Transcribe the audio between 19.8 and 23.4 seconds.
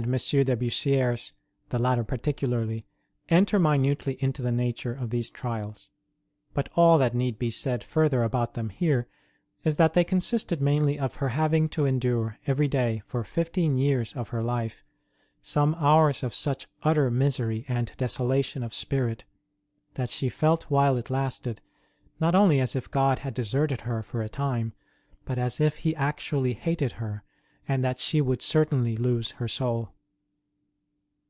that she felt while it lasted not only as if God had